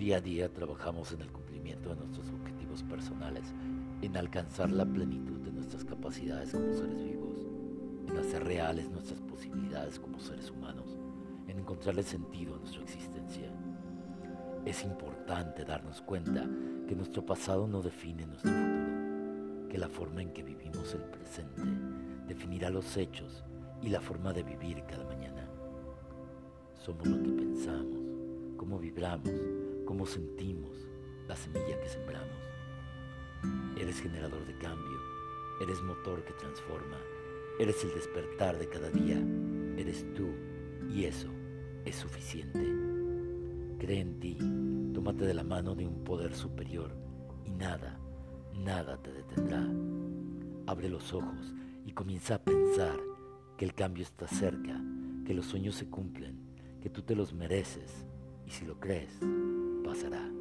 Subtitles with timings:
[0.00, 3.44] Día a día trabajamos en el cumplimiento de nuestros objetivos personales,
[4.00, 7.36] en alcanzar la plenitud de nuestras capacidades como seres vivos,
[8.08, 10.96] en hacer reales nuestras posibilidades como seres humanos,
[11.48, 13.52] en encontrarle sentido a nuestra existencia.
[14.64, 16.48] Es importante darnos cuenta
[16.88, 21.60] que nuestro pasado no define nuestro futuro, que la forma en que vivimos el presente
[22.26, 23.44] definirá los hechos
[23.82, 25.46] y la forma de vivir cada mañana.
[26.78, 28.00] Somos lo que pensamos,
[28.56, 29.59] cómo vibramos,
[29.90, 30.86] cómo sentimos
[31.26, 32.38] la semilla que sembramos.
[33.76, 35.00] Eres generador de cambio,
[35.60, 36.96] eres motor que transforma,
[37.58, 39.20] eres el despertar de cada día,
[39.76, 40.28] eres tú
[40.88, 41.26] y eso
[41.84, 42.60] es suficiente.
[43.80, 44.38] Cree en ti,
[44.94, 46.94] tómate de la mano de un poder superior
[47.44, 47.98] y nada,
[48.54, 49.66] nada te detendrá.
[50.68, 51.52] Abre los ojos
[51.84, 53.00] y comienza a pensar
[53.56, 54.80] que el cambio está cerca,
[55.26, 56.38] que los sueños se cumplen,
[56.80, 58.06] que tú te los mereces
[58.46, 59.18] y si lo crees,
[59.94, 60.39] 幸だ